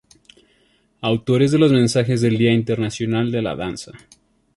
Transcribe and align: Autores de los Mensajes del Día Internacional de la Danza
Autores 1.01 1.51
de 1.51 1.59
los 1.59 1.71
Mensajes 1.71 2.21
del 2.21 2.35
Día 2.35 2.51
Internacional 2.53 3.31
de 3.31 3.43
la 3.43 3.55
Danza 3.55 3.91